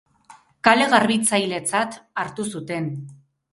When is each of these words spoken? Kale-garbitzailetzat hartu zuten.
Kale-garbitzailetzat 0.67 1.99
hartu 2.25 2.49
zuten. 2.57 2.91